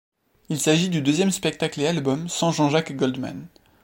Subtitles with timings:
[0.49, 3.45] Il s'agit du deuxième spectacle et album sans Jean-Jacques Goldman.